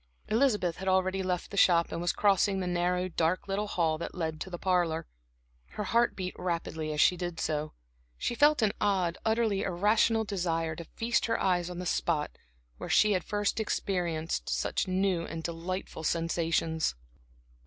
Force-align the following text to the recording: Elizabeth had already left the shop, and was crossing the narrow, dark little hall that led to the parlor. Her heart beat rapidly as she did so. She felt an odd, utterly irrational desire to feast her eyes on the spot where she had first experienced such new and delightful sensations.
Elizabeth 0.29 0.77
had 0.77 0.87
already 0.87 1.21
left 1.21 1.51
the 1.51 1.57
shop, 1.57 1.91
and 1.91 2.01
was 2.01 2.11
crossing 2.11 2.59
the 2.59 2.65
narrow, 2.65 3.07
dark 3.07 3.47
little 3.47 3.67
hall 3.67 3.99
that 3.99 4.15
led 4.15 4.41
to 4.41 4.49
the 4.49 4.57
parlor. 4.57 5.05
Her 5.73 5.83
heart 5.83 6.15
beat 6.15 6.33
rapidly 6.39 6.91
as 6.91 6.99
she 6.99 7.15
did 7.15 7.39
so. 7.39 7.73
She 8.17 8.33
felt 8.33 8.63
an 8.63 8.71
odd, 8.81 9.19
utterly 9.23 9.61
irrational 9.61 10.23
desire 10.23 10.75
to 10.77 10.85
feast 10.85 11.27
her 11.27 11.39
eyes 11.39 11.69
on 11.69 11.77
the 11.77 11.85
spot 11.85 12.31
where 12.77 12.89
she 12.89 13.11
had 13.11 13.23
first 13.23 13.59
experienced 13.59 14.49
such 14.49 14.87
new 14.87 15.23
and 15.27 15.43
delightful 15.43 16.03
sensations. 16.03 16.95